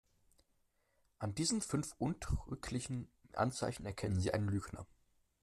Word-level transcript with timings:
An 1.19 1.35
diesen 1.35 1.61
fünf 1.61 1.93
untrüglichen 1.99 3.07
Anzeichen 3.33 3.85
erkennen 3.85 4.19
Sie 4.19 4.33
einen 4.33 4.47
Lügner. 4.49 4.87